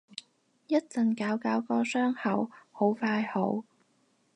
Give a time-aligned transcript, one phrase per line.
[0.65, 3.63] 一陣搞搞個傷口，好快好